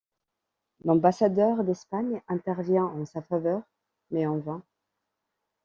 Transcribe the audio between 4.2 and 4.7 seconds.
en vain.